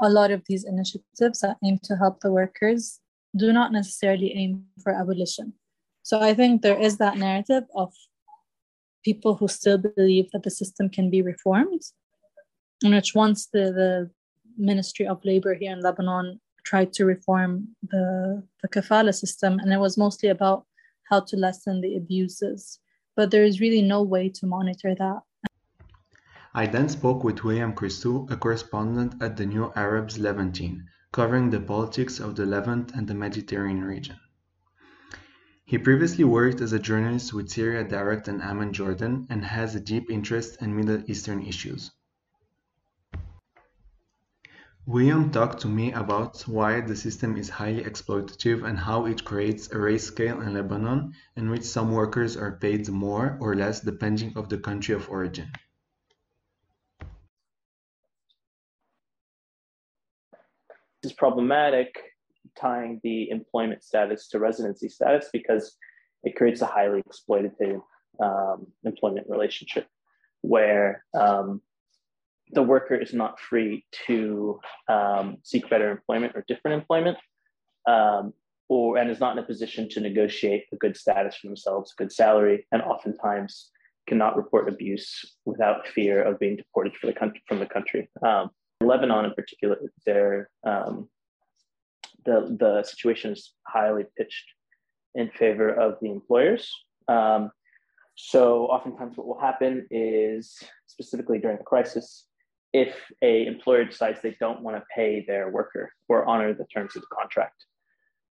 a 0.00 0.08
lot 0.08 0.30
of 0.30 0.42
these 0.46 0.64
initiatives 0.64 1.40
that 1.40 1.56
aim 1.64 1.78
to 1.84 1.96
help 1.96 2.20
the 2.20 2.32
workers 2.32 3.00
do 3.36 3.52
not 3.52 3.72
necessarily 3.72 4.32
aim 4.34 4.64
for 4.82 4.92
abolition. 4.92 5.54
So 6.02 6.20
I 6.20 6.34
think 6.34 6.62
there 6.62 6.78
is 6.78 6.98
that 6.98 7.18
narrative 7.18 7.64
of 7.74 7.92
people 9.08 9.32
who 9.36 9.48
still 9.48 9.78
believe 9.78 10.26
that 10.32 10.44
the 10.44 10.56
system 10.60 10.86
can 10.96 11.06
be 11.14 11.22
reformed, 11.32 11.82
in 12.86 12.92
which 12.96 13.14
once 13.24 13.40
the, 13.54 13.64
the 13.80 13.92
Ministry 14.70 15.06
of 15.06 15.24
Labor 15.30 15.54
here 15.54 15.72
in 15.72 15.80
Lebanon 15.80 16.26
tried 16.70 16.90
to 16.94 17.04
reform 17.14 17.50
the, 17.92 18.06
the 18.62 18.68
kafala 18.68 19.14
system, 19.14 19.52
and 19.60 19.72
it 19.72 19.80
was 19.86 20.02
mostly 20.04 20.28
about 20.36 20.60
how 21.10 21.20
to 21.28 21.36
lessen 21.36 21.80
the 21.80 21.96
abuses 21.96 22.80
but 23.16 23.30
there 23.30 23.44
is 23.44 23.60
really 23.60 23.82
no 23.82 24.02
way 24.02 24.28
to 24.28 24.46
monitor 24.46 24.94
that. 24.94 25.22
I 26.54 26.66
then 26.66 26.88
spoke 26.88 27.24
with 27.24 27.44
William 27.44 27.72
Christou, 27.72 28.30
a 28.30 28.36
correspondent 28.36 29.20
at 29.22 29.36
the 29.36 29.46
New 29.46 29.72
Arabs 29.74 30.18
Levantine, 30.18 30.84
covering 31.12 31.50
the 31.50 31.60
politics 31.60 32.20
of 32.20 32.36
the 32.36 32.46
Levant 32.46 32.92
and 32.94 33.08
the 33.08 33.14
Mediterranean 33.14 33.84
region. 33.84 34.16
He 35.68 35.78
previously 35.78 36.22
worked 36.22 36.60
as 36.60 36.72
a 36.72 36.78
journalist 36.78 37.34
with 37.34 37.48
Syria 37.48 37.82
Direct 37.82 38.28
and 38.28 38.40
Amman 38.40 38.72
Jordan 38.72 39.26
and 39.28 39.44
has 39.44 39.74
a 39.74 39.80
deep 39.80 40.08
interest 40.12 40.62
in 40.62 40.76
Middle 40.76 41.02
Eastern 41.10 41.44
issues. 41.44 41.90
William 44.86 45.32
talked 45.32 45.62
to 45.62 45.66
me 45.66 45.92
about 45.92 46.42
why 46.42 46.80
the 46.80 46.94
system 46.94 47.36
is 47.36 47.48
highly 47.48 47.82
exploitative 47.82 48.62
and 48.62 48.78
how 48.78 49.06
it 49.06 49.24
creates 49.24 49.68
a 49.72 49.78
race 49.80 50.04
scale 50.04 50.40
in 50.40 50.54
Lebanon 50.54 51.14
in 51.34 51.50
which 51.50 51.64
some 51.64 51.90
workers 51.90 52.36
are 52.36 52.52
paid 52.52 52.88
more 52.88 53.36
or 53.40 53.56
less 53.56 53.80
depending 53.80 54.36
of 54.36 54.48
the 54.48 54.58
country 54.58 54.94
of 54.94 55.10
origin. 55.10 55.50
This 61.02 61.10
is 61.10 61.12
problematic 61.14 62.15
tying 62.60 63.00
the 63.02 63.30
employment 63.30 63.82
status 63.82 64.28
to 64.28 64.38
residency 64.38 64.88
status 64.88 65.28
because 65.32 65.76
it 66.24 66.36
creates 66.36 66.62
a 66.62 66.66
highly 66.66 67.02
exploitative 67.02 67.80
um, 68.22 68.66
employment 68.84 69.26
relationship 69.28 69.86
where 70.42 71.04
um, 71.14 71.60
the 72.52 72.62
worker 72.62 72.94
is 72.94 73.12
not 73.12 73.40
free 73.40 73.84
to 74.06 74.60
um, 74.88 75.38
seek 75.42 75.68
better 75.68 75.90
employment 75.90 76.34
or 76.36 76.44
different 76.46 76.80
employment, 76.80 77.18
um, 77.88 78.32
or 78.68 78.98
and 78.98 79.10
is 79.10 79.20
not 79.20 79.36
in 79.36 79.42
a 79.42 79.46
position 79.46 79.88
to 79.88 80.00
negotiate 80.00 80.64
a 80.72 80.76
good 80.76 80.96
status 80.96 81.36
for 81.36 81.48
themselves, 81.48 81.94
good 81.96 82.12
salary, 82.12 82.66
and 82.72 82.82
oftentimes 82.82 83.70
cannot 84.06 84.36
report 84.36 84.68
abuse 84.68 85.36
without 85.44 85.86
fear 85.88 86.22
of 86.22 86.38
being 86.38 86.56
deported 86.56 86.92
the 87.02 87.12
country, 87.12 87.42
from 87.48 87.58
the 87.58 87.66
country. 87.66 88.08
Um, 88.24 88.50
Lebanon, 88.80 89.24
in 89.24 89.34
particular, 89.34 89.78
their 90.04 90.48
um, 90.64 91.08
the 92.26 92.56
the 92.58 92.82
situation 92.82 93.32
is 93.32 93.52
highly 93.66 94.04
pitched 94.16 94.44
in 95.14 95.30
favor 95.30 95.70
of 95.70 95.96
the 96.02 96.10
employers. 96.10 96.70
Um, 97.08 97.50
so 98.16 98.66
oftentimes, 98.66 99.16
what 99.16 99.26
will 99.26 99.40
happen 99.40 99.86
is, 99.90 100.58
specifically 100.86 101.38
during 101.38 101.58
the 101.58 101.64
crisis, 101.64 102.26
if 102.72 102.94
a 103.22 103.46
employer 103.46 103.84
decides 103.84 104.20
they 104.20 104.36
don't 104.38 104.62
want 104.62 104.76
to 104.76 104.82
pay 104.94 105.24
their 105.26 105.50
worker 105.50 105.92
or 106.08 106.26
honor 106.26 106.52
the 106.52 106.66
terms 106.66 106.96
of 106.96 107.02
the 107.02 107.08
contract. 107.18 107.64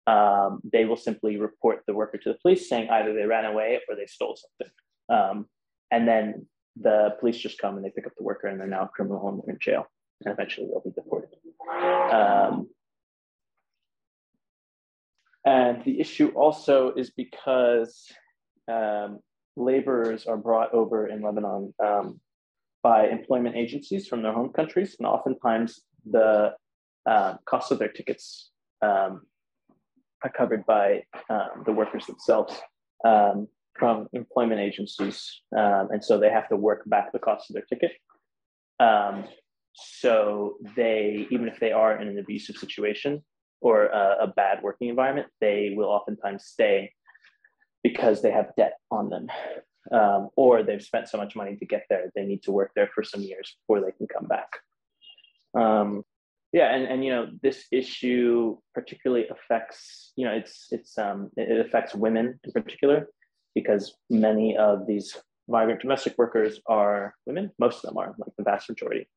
Um, 0.07 0.61
they 0.71 0.85
will 0.85 0.99
simply 0.99 1.39
report 1.39 1.83
the 1.87 1.95
worker 1.95 2.19
to 2.19 2.29
the 2.33 2.39
police 2.43 2.69
saying 2.69 2.91
either 2.91 3.15
they 3.15 3.25
ran 3.25 3.47
away 3.47 3.81
or 3.89 3.97
they 3.97 4.05
stole 4.05 4.37
something. 4.37 4.75
Um, 5.09 5.47
and 5.91 6.07
then 6.07 6.47
the 6.77 7.17
police 7.21 7.39
just 7.39 7.59
come 7.59 7.77
and 7.77 7.85
they 7.85 7.91
pick 7.91 8.07
up 8.07 8.13
the 8.19 8.25
worker 8.25 8.49
and 8.49 8.61
they're 8.61 8.67
now 8.67 8.85
a 8.85 8.89
criminal 8.89 9.29
and 9.29 9.41
they're 9.43 9.55
in 9.55 9.61
jail. 9.61 9.87
And 10.23 10.33
eventually 10.33 10.67
they'll 10.67 10.81
be 10.81 10.91
deported. 10.91 11.31
Um, 12.13 12.69
and 15.45 15.85
the 15.85 16.01
issue 16.01 16.29
also 16.29 16.93
is 16.95 17.11
because 17.11 18.07
um, 18.69 19.21
laborers 19.57 20.27
are 20.27 20.37
brought 20.37 20.73
over 20.73 21.09
in 21.09 21.23
Lebanon 21.23 21.75
um, 21.85 22.21
by 22.83 23.09
employment 23.09 23.57
agencies 23.57 24.07
from 24.07 24.23
their 24.23 24.33
home 24.33 24.51
countries, 24.51 24.97
and 24.99 25.07
oftentimes 25.07 25.81
the 26.11 26.55
uh, 27.07 27.35
cost 27.45 27.73
of 27.73 27.79
their 27.79 27.89
tickets 27.89 28.51
um, 28.83 29.23
are 30.23 30.31
covered 30.35 30.65
by 30.67 31.03
um, 31.29 31.63
the 31.67 31.73
workers 31.73 32.07
themselves 32.07 32.59
um, 33.05 33.47
from 33.79 34.09
employment 34.13 34.61
agencies, 34.61 35.43
and 35.53 36.03
so 36.03 36.19
they 36.19 36.31
have 36.31 36.49
to 36.49 36.57
work 36.57 36.83
back 36.87 37.13
the 37.13 37.19
cost 37.19 37.51
of 37.51 37.55
their 37.55 37.65
ticket. 37.65 37.93
So 39.77 40.55
they, 40.77 41.27
even 41.31 41.49
if 41.49 41.59
they 41.59 41.73
are 41.73 42.01
in 42.01 42.07
an 42.07 42.19
abusive 42.19 42.57
situation 42.57 43.25
or 43.65 43.87
a, 43.87 44.25
a 44.25 44.27
bad 44.27 44.63
working 44.63 44.89
environment, 44.89 45.29
they 45.41 45.75
will 45.77 45.89
oftentimes 45.89 46.45
stay 46.45 46.93
because 47.83 48.23
they 48.23 48.31
have 48.31 48.55
debt 48.57 48.75
on 48.91 49.11
them. 49.11 49.27
Um, 49.93 50.31
or 50.35 50.63
they've 50.63 50.83
spent 50.83 51.09
so 51.09 51.19
much 51.19 51.37
money 51.37 51.57
to 51.57 51.67
get 51.67 51.85
there 51.91 52.11
they 52.15 52.25
need 52.25 52.43
to 52.45 52.53
work 52.53 52.71
there 52.75 52.89
for 52.95 53.05
some 53.05 53.21
years 53.21 53.55
before 53.61 53.83
they 53.83 53.93
can 53.93 54.07
come 54.07 54.27
back. 54.27 54.49
Um, 55.55 56.05
yeah 56.55 56.75
and, 56.75 56.85
and 56.85 57.05
you 57.05 57.11
know 57.11 57.27
this 57.43 57.67
issue 57.71 58.57
particularly 58.75 59.27
affects 59.29 60.13
you 60.17 60.25
know 60.25 60.33
it's 60.33 60.69
it's 60.71 60.97
um, 60.97 61.31
it 61.37 61.67
affects 61.67 61.95
women 61.95 62.41
in 62.45 62.53
particular 62.53 63.09
because 63.55 63.95
many 64.09 64.57
of 64.57 64.87
these 64.87 65.17
migrant 65.49 65.81
domestic 65.81 66.15
workers 66.19 66.61
are 66.67 67.15
women. 67.27 67.51
Most 67.59 67.77
of 67.77 67.91
them 67.91 67.99
are 67.99 68.15
like 68.19 68.33
the 68.37 68.45
vast 68.45 68.69
majority. 68.69 69.09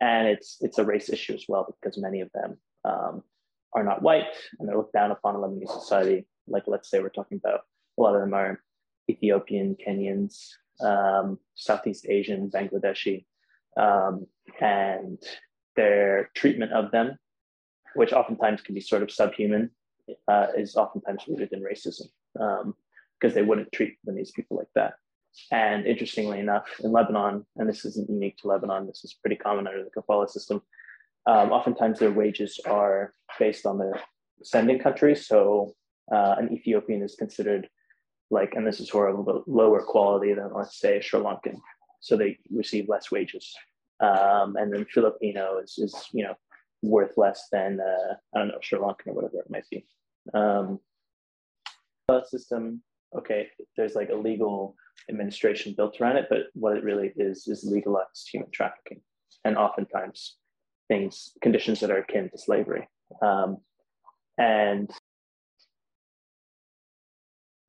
And 0.00 0.28
it's 0.28 0.58
it's 0.60 0.78
a 0.78 0.84
race 0.84 1.08
issue 1.08 1.34
as 1.34 1.44
well 1.48 1.74
because 1.80 1.98
many 1.98 2.20
of 2.20 2.30
them 2.34 2.58
um, 2.84 3.22
are 3.76 3.84
not 3.84 4.02
white 4.02 4.24
and 4.58 4.68
they're 4.68 4.76
looked 4.76 4.94
down 4.94 5.12
upon 5.12 5.36
in 5.36 5.40
Lebanese 5.40 5.80
society 5.80 6.26
like 6.48 6.64
let's 6.66 6.90
say 6.90 6.98
we're 6.98 7.08
talking 7.08 7.38
about 7.42 7.60
a 7.98 8.02
lot 8.02 8.14
of 8.14 8.20
them 8.20 8.34
are 8.34 8.60
Ethiopian, 9.08 9.76
Kenyans, 9.76 10.50
um, 10.80 11.38
Southeast 11.54 12.06
Asian, 12.08 12.50
Bangladeshi, 12.50 13.24
um, 13.76 14.26
and 14.60 15.18
their 15.76 16.30
treatment 16.34 16.72
of 16.72 16.90
them, 16.90 17.18
which 17.94 18.12
oftentimes 18.12 18.62
can 18.62 18.74
be 18.74 18.80
sort 18.80 19.02
of 19.02 19.10
subhuman, 19.10 19.70
uh, 20.28 20.48
is 20.56 20.76
oftentimes 20.76 21.24
rooted 21.28 21.52
in 21.52 21.62
racism 21.62 22.06
because 22.32 22.62
um, 22.62 23.34
they 23.34 23.42
wouldn't 23.42 23.72
treat 23.72 23.96
these 24.04 24.32
people 24.32 24.56
like 24.56 24.68
that. 24.74 24.94
And 25.50 25.86
interestingly 25.86 26.40
enough, 26.40 26.66
in 26.82 26.92
Lebanon, 26.92 27.44
and 27.56 27.68
this 27.68 27.84
isn't 27.84 28.08
unique 28.08 28.38
to 28.38 28.48
Lebanon, 28.48 28.86
this 28.86 29.04
is 29.04 29.14
pretty 29.14 29.36
common 29.36 29.66
under 29.66 29.84
the 29.84 29.90
kafala 29.90 30.28
system. 30.28 30.62
Um, 31.26 31.50
oftentimes, 31.50 31.98
their 31.98 32.12
wages 32.12 32.60
are 32.66 33.12
based 33.38 33.66
on 33.66 33.78
the 33.78 33.98
sending 34.42 34.78
country. 34.78 35.16
So, 35.16 35.72
uh, 36.12 36.36
an 36.38 36.52
Ethiopian 36.52 37.02
is 37.02 37.16
considered 37.16 37.68
like, 38.30 38.54
and 38.54 38.66
this 38.66 38.80
is 38.80 38.92
little 38.92 39.22
bit 39.22 39.42
lower 39.46 39.82
quality 39.82 40.34
than 40.34 40.52
let's 40.52 40.80
say 40.80 41.00
Sri 41.00 41.20
Lankan, 41.20 41.58
so 42.00 42.16
they 42.16 42.38
receive 42.50 42.88
less 42.88 43.10
wages. 43.10 43.54
Um, 44.00 44.56
and 44.56 44.72
then 44.72 44.84
Filipino 44.92 45.58
is, 45.62 45.78
is 45.78 45.94
you 46.12 46.24
know 46.24 46.34
worth 46.82 47.12
less 47.16 47.48
than 47.50 47.80
uh, 47.80 48.14
I 48.34 48.38
don't 48.38 48.48
know 48.48 48.58
Sri 48.62 48.78
Lankan 48.78 49.08
or 49.08 49.14
whatever 49.14 49.38
it 49.38 49.50
might 49.50 49.68
be. 49.70 49.86
Um, 50.34 50.80
system, 52.28 52.82
okay, 53.16 53.48
there's 53.76 53.94
like 53.94 54.10
a 54.10 54.14
legal 54.14 54.76
administration 55.08 55.74
built 55.76 56.00
around 56.00 56.16
it, 56.16 56.26
but 56.30 56.44
what 56.54 56.76
it 56.76 56.84
really 56.84 57.12
is 57.16 57.46
is 57.46 57.64
legalized 57.64 58.28
human 58.30 58.50
trafficking, 58.50 59.00
and 59.44 59.56
oftentimes 59.56 60.36
things 60.88 61.32
conditions 61.42 61.80
that 61.80 61.90
are 61.90 61.98
akin 61.98 62.30
to 62.30 62.38
slavery. 62.38 62.88
Um, 63.22 63.58
and 64.38 64.90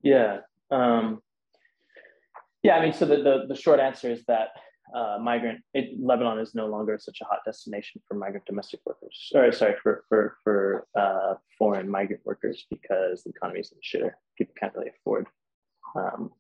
yeah. 0.02 0.40
Um, 0.72 1.22
yeah, 2.64 2.76
I 2.76 2.82
mean, 2.82 2.94
so 2.94 3.06
the, 3.06 3.18
the, 3.18 3.46
the 3.48 3.56
short 3.56 3.80
answer 3.80 4.12
is 4.12 4.24
that 4.28 4.50
uh, 4.96 5.18
migrant 5.22 5.60
it, 5.74 5.92
Lebanon 6.00 6.40
is 6.40 6.56
no 6.56 6.68
longer 6.68 6.98
such 7.00 7.20
a 7.22 7.26
hot 7.26 7.40
destination 7.46 8.02
for 8.08 8.16
migrant 8.16 8.46
domestic 8.46 8.80
workers. 8.86 9.32
Or 9.36 9.52
sorry, 9.52 9.76
for 9.84 10.06
for 10.08 10.38
for 10.44 10.88
uh, 10.98 11.36
foreign 11.58 11.90
migrant 11.90 12.22
workers 12.26 12.66
because 12.70 13.24
the 13.24 13.32
economy 13.32 13.60
is 13.60 13.72
in 13.72 13.78
the 13.78 14.00
shitter. 14.00 14.12
People 14.38 14.56
can't 14.60 14.74
really 14.76 14.92
afford 14.98 15.28
um, 15.96 16.32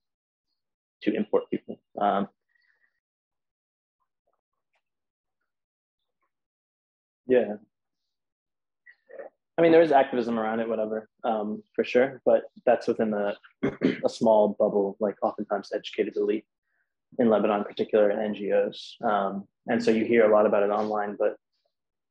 to 1.03 1.13
import 1.13 1.49
people. 1.51 1.79
Um, 1.99 2.29
yeah, 7.27 7.55
I 9.57 9.63
mean, 9.63 9.71
there 9.71 9.81
is 9.81 9.91
activism 9.91 10.37
around 10.37 10.59
it, 10.59 10.69
whatever, 10.69 11.09
um, 11.23 11.63
for 11.73 11.83
sure, 11.83 12.21
but 12.25 12.43
that's 12.65 12.87
within 12.87 13.13
a, 13.13 13.35
a 14.05 14.09
small 14.09 14.55
bubble, 14.59 14.95
like 14.99 15.15
oftentimes 15.23 15.71
educated 15.73 16.15
elite 16.15 16.45
in 17.17 17.29
Lebanon, 17.29 17.59
in 17.59 17.65
particular, 17.65 18.09
and 18.09 18.35
NGOs. 18.35 19.01
Um, 19.03 19.47
and 19.65 19.83
so 19.83 19.89
you 19.89 20.05
hear 20.05 20.29
a 20.29 20.33
lot 20.33 20.45
about 20.45 20.61
it 20.61 20.69
online, 20.69 21.15
but 21.17 21.37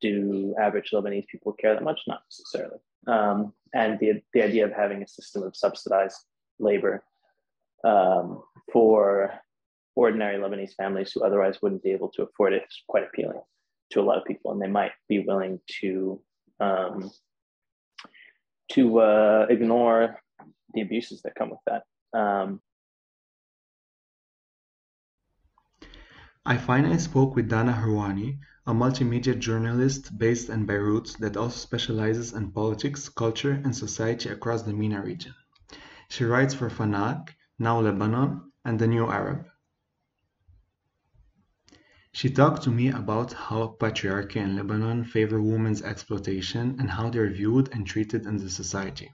do 0.01 0.57
average 0.61 0.91
Lebanese 0.93 1.29
people 1.29 1.53
care 1.53 1.75
that 1.75 1.85
much? 1.85 2.01
Not 2.09 2.23
necessarily. 2.29 2.79
Um, 3.07 3.53
and 3.73 3.99
the, 4.01 4.21
the 4.33 4.43
idea 4.43 4.65
of 4.65 4.73
having 4.73 5.03
a 5.03 5.09
system 5.09 5.45
of 5.45 5.55
subsidized 5.55 6.19
labor 6.59 7.05
um, 7.85 8.43
for 8.73 9.33
ordinary 9.95 10.37
Lebanese 10.37 10.75
families 10.75 11.13
who 11.13 11.23
otherwise 11.23 11.63
wouldn't 11.63 11.85
be 11.85 11.93
able 11.93 12.09
to 12.09 12.25
afford 12.25 12.55
it 12.55 12.65
is 12.69 12.83
quite 12.89 13.05
appealing 13.05 13.41
to 13.91 14.01
a 14.01 14.03
lot 14.03 14.19
of 14.19 14.25
people, 14.25 14.53
and 14.53 14.61
they 14.61 14.69
might 14.69 14.93
be 15.09 15.21
willing 15.21 15.61
to 15.81 16.21
um, 16.61 17.11
to 18.73 18.99
uh, 19.01 19.47
ignore 19.49 20.21
the 20.75 20.81
abuses 20.81 21.23
that 21.23 21.35
come 21.35 21.51
with 21.51 21.61
that. 21.67 21.83
Um, 22.19 22.61
I 26.45 26.57
finally 26.57 26.99
spoke 26.99 27.35
with 27.35 27.49
Dana 27.49 27.73
Hourany, 27.73 28.39
a 28.67 28.73
multimedia 28.73 29.39
journalist 29.39 30.17
based 30.17 30.49
in 30.49 30.65
Beirut 30.65 31.17
that 31.19 31.37
also 31.37 31.57
specializes 31.57 32.33
in 32.35 32.53
politics, 32.53 33.09
culture, 33.09 33.61
and 33.65 33.75
society 33.75 34.29
across 34.29 34.63
the 34.63 34.73
MENA 34.73 35.03
region. 35.03 35.35
She 36.09 36.25
writes 36.25 36.55
for 36.55 36.71
Fanak, 36.71 37.31
Now 37.59 37.81
Lebanon, 37.81 38.53
and 38.65 38.79
The 38.79 38.87
New 38.87 39.09
Arab. 39.09 39.47
She 42.17 42.31
talked 42.31 42.63
to 42.63 42.71
me 42.71 42.89
about 42.89 43.35
how 43.35 43.77
patriarchy 43.79 44.37
in 44.37 44.57
Lebanon 44.57 45.05
favor 45.05 45.39
women's 45.39 45.83
exploitation 45.83 46.77
and 46.81 46.89
how 46.89 47.11
they're 47.11 47.29
viewed 47.29 47.75
and 47.75 47.87
treated 47.87 48.25
in 48.25 48.39
the 48.39 48.49
society. 48.49 49.13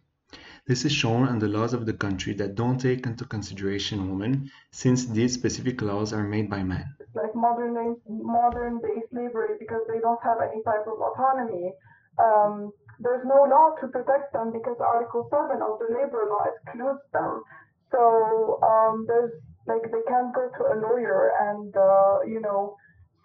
This 0.68 0.84
is 0.84 0.92
shown 0.92 1.26
in 1.26 1.40
the 1.40 1.48
laws 1.48 1.74
of 1.74 1.84
the 1.84 1.94
country 1.94 2.32
that 2.34 2.54
don't 2.54 2.78
take 2.78 3.04
into 3.04 3.24
consideration 3.24 4.08
women, 4.08 4.52
since 4.70 5.06
these 5.06 5.34
specific 5.34 5.82
laws 5.82 6.12
are 6.12 6.22
made 6.22 6.48
by 6.48 6.62
men. 6.62 6.94
It's 7.00 7.16
Like 7.16 7.34
modern 7.34 7.74
day, 7.74 7.90
modern 8.06 8.78
day 8.78 9.02
slavery, 9.10 9.56
because 9.58 9.82
they 9.88 9.98
don't 9.98 10.22
have 10.22 10.38
any 10.40 10.62
type 10.62 10.86
of 10.86 11.00
autonomy. 11.02 11.74
Um, 12.22 12.70
there's 13.00 13.26
no 13.26 13.42
law 13.50 13.74
to 13.80 13.88
protect 13.88 14.32
them 14.32 14.52
because 14.52 14.76
Article 14.78 15.26
7 15.28 15.60
of 15.60 15.80
the 15.80 15.90
labor 15.90 16.22
law 16.30 16.44
excludes 16.54 17.02
them. 17.12 17.42
So 17.90 18.60
um, 18.62 19.06
there's 19.08 19.32
like 19.66 19.82
they 19.90 20.02
can't 20.08 20.34
go 20.34 20.48
to 20.48 20.62
a 20.74 20.76
lawyer, 20.78 21.32
and 21.50 21.76
uh, 21.76 22.22
you 22.26 22.40
know, 22.40 22.76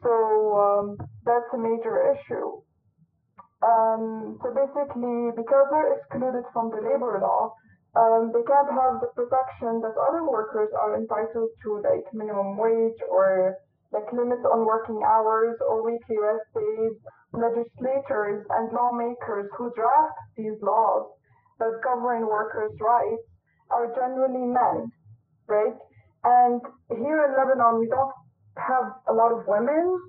so 0.03 0.11
um, 0.57 0.97
that's 1.25 1.49
a 1.53 1.57
major 1.57 2.13
issue. 2.13 2.61
Um, 3.65 4.37
so 4.43 4.53
basically, 4.53 5.33
because 5.33 5.65
they're 5.71 5.97
excluded 5.97 6.45
from 6.53 6.69
the 6.69 6.77
labor 6.77 7.17
law, 7.21 7.53
um, 7.97 8.29
they 8.29 8.45
can't 8.45 8.69
have 8.69 9.01
the 9.01 9.09
protection 9.17 9.81
that 9.81 9.97
other 9.97 10.21
workers 10.29 10.69
are 10.77 10.93
entitled 10.93 11.49
to, 11.63 11.81
like 11.81 12.05
minimum 12.13 12.57
wage 12.57 13.01
or 13.09 13.57
like 13.91 14.05
limits 14.13 14.45
on 14.45 14.65
working 14.65 15.01
hours 15.01 15.57
or 15.65 15.81
weekly 15.81 16.17
rest 16.21 16.45
days. 16.53 16.93
Legislators 17.33 18.45
and 18.49 18.71
lawmakers 18.71 19.49
who 19.57 19.71
draft 19.75 20.17
these 20.37 20.55
laws 20.61 21.09
that 21.59 21.81
govern 21.83 22.27
workers' 22.27 22.71
rights 22.79 23.25
are 23.71 23.93
generally 23.95 24.45
men, 24.45 24.91
right? 25.47 25.75
And 26.23 26.61
here 26.89 27.25
in 27.25 27.31
Lebanon, 27.35 27.79
we 27.79 27.87
don't 27.87 28.13
have 28.57 28.93
a 29.07 29.13
lot 29.13 29.31
of 29.31 29.45
women 29.47 29.99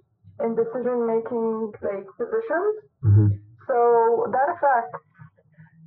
in 0.40 0.54
decision 0.54 1.06
making 1.06 1.72
like 1.82 2.06
positions. 2.16 2.74
Mm-hmm. 3.04 3.28
So 3.66 4.26
that 4.32 4.48
affects 4.56 5.02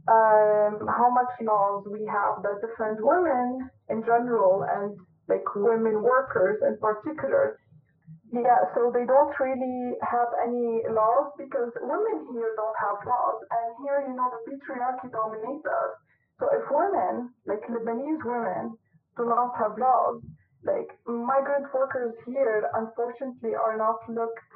um, 0.10 0.88
how 0.89 1.10
much 1.13 1.32
laws 1.41 1.86
we 1.89 2.06
have 2.06 2.41
that 2.44 2.62
defend 2.62 2.98
women 3.01 3.70
in 3.89 4.01
general 4.03 4.65
and 4.65 4.98
like 5.30 5.46
women 5.56 6.01
workers 6.01 6.58
in 6.65 6.77
particular. 6.77 7.58
Yeah, 8.32 8.63
so 8.74 8.96
they 8.96 9.03
don't 9.03 9.36
really 9.44 10.00
have 10.08 10.32
any 10.39 10.88
laws 10.88 11.36
because 11.36 11.72
women 11.84 12.32
here 12.32 12.56
don't 12.56 12.80
have 12.80 13.03
laws. 13.03 13.44
And 13.51 13.68
here, 13.84 14.08
you 14.08 14.15
know, 14.15 14.32
the 14.32 14.39
patriarchy 14.48 15.12
dominates 15.12 15.68
us. 15.68 15.91
So 16.39 16.48
if 16.56 16.63
women, 16.72 17.36
like 17.46 17.60
Lebanese 17.68 18.24
women, 18.24 18.80
do 19.18 19.27
not 19.27 19.51
have 19.60 19.75
laws, 19.77 20.24
like 20.63 20.89
migrant 21.08 21.74
workers 21.74 22.13
here, 22.25 22.70
unfortunately, 22.75 23.56
are 23.56 23.77
not 23.77 23.98
looked 24.10 24.51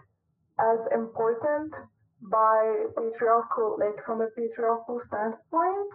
as 0.59 0.79
important 0.93 1.73
by 2.21 2.85
patriarchal, 2.97 3.77
like 3.79 4.03
from 4.05 4.21
a 4.21 4.27
patriarchal 4.37 5.01
standpoint, 5.07 5.91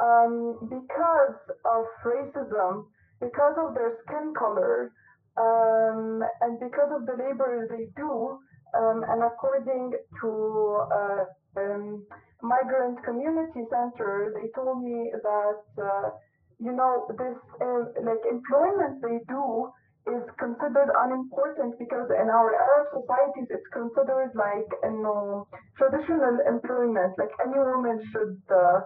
um, 0.00 0.58
because 0.68 1.38
of 1.64 1.84
racism, 2.04 2.86
because 3.20 3.54
of 3.58 3.74
their 3.74 3.98
skin 4.04 4.34
color, 4.36 4.92
um, 5.36 6.22
and 6.42 6.60
because 6.60 6.90
of 6.94 7.06
the 7.06 7.12
labor 7.12 7.66
they 7.70 7.86
do. 7.96 8.38
Um, 8.76 9.04
and 9.08 9.22
according 9.22 9.92
to 10.20 10.30
uh, 10.90 11.24
um, 11.56 12.04
migrant 12.42 13.02
community 13.04 13.62
center, 13.70 14.34
they 14.34 14.50
told 14.54 14.82
me 14.82 15.12
that 15.12 15.62
uh, 15.78 16.10
you 16.64 16.72
know, 16.72 17.06
this 17.20 17.36
uh, 17.60 17.82
like 18.00 18.24
employment 18.24 19.04
they 19.04 19.20
do 19.28 19.68
is 20.08 20.24
considered 20.36 20.92
unimportant 20.92 21.76
because 21.78 22.08
in 22.12 22.28
our 22.28 22.50
Arab 22.52 22.86
societies 22.92 23.48
it's 23.48 23.68
considered 23.72 24.32
like 24.36 24.68
you 24.84 25.00
know 25.04 25.48
traditional 25.76 26.40
employment. 26.48 27.12
Like 27.20 27.32
any 27.44 27.60
woman 27.60 28.00
should 28.12 28.40
uh, 28.48 28.80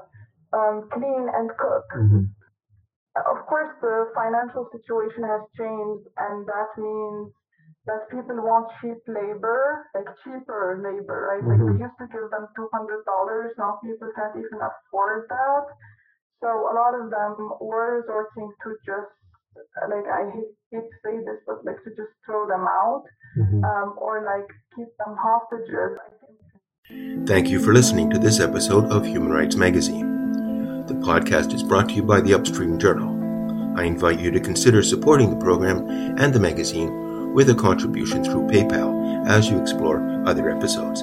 um, 0.52 0.88
clean 0.92 1.25
and 1.30 1.49
cook. 1.54 1.87
Mm-hmm. 1.94 2.25
Of 3.18 3.47
course, 3.47 3.70
the 3.82 4.11
financial 4.14 4.70
situation 4.70 5.26
has 5.26 5.42
changed, 5.58 6.06
and 6.18 6.47
that 6.47 6.70
means 6.78 7.35
that 7.86 8.06
people 8.10 8.38
want 8.45 8.71
cheap 8.78 8.99
labor, 9.08 9.86
like 9.95 10.06
cheaper 10.23 10.78
labor, 10.82 11.19
right? 11.30 11.43
Mm-hmm. 11.43 11.62
Like 11.62 11.75
we 11.75 11.82
used 11.82 11.99
to 11.99 12.06
give 12.10 12.26
them 12.30 12.47
two 12.54 12.69
hundred 12.75 13.02
dollars, 13.06 13.54
now 13.58 13.78
people 13.82 14.10
can't 14.14 14.36
even 14.38 14.58
afford 14.62 15.26
that. 15.30 15.67
So 16.41 16.49
a 16.49 16.75
lot 16.75 16.95
of 16.95 17.11
them 17.11 17.51
were 17.61 18.01
resorting 18.01 18.53
to 18.63 18.77
just 18.87 19.11
like 19.91 20.07
I 20.07 20.31
hate, 20.31 20.55
hate 20.71 20.87
to 20.87 20.97
say 21.05 21.19
this, 21.19 21.41
but 21.47 21.65
like 21.65 21.83
to 21.85 21.91
just 21.91 22.13
throw 22.25 22.47
them 22.47 22.63
out 22.63 23.05
mm-hmm. 23.37 23.65
um, 23.65 23.95
or 23.99 24.25
like 24.25 24.47
keep 24.77 24.89
them 24.99 25.17
hostages. 25.19 25.99
Thank 27.27 27.49
you 27.49 27.61
for 27.61 27.75
listening 27.75 28.11
to 28.11 28.19
this 28.19 28.41
episode 28.41 28.91
of 28.91 29.05
Human 29.05 29.31
Rights 29.31 29.57
Magazine. 29.57 30.87
The 30.87 30.95
podcast 30.95 31.53
is 31.53 31.63
brought 31.63 31.89
to 31.91 31.95
you 31.95 32.03
by 32.03 32.21
the 32.21 32.35
Upstream 32.35 32.79
Journal. 32.79 33.15
I 33.77 33.85
invite 33.85 34.21
you 34.21 34.31
to 34.31 34.41
consider 34.41 34.83
supporting 34.83 35.31
the 35.31 35.45
program 35.45 35.87
and 36.19 36.33
the 36.33 36.41
magazine 36.41 37.35
with 37.35 37.51
a 37.51 37.55
contribution 37.55 38.25
through 38.25 38.49
PayPal 38.49 39.27
as 39.27 39.51
you 39.51 39.61
explore 39.61 40.01
other 40.27 40.51
episodes. 40.51 41.03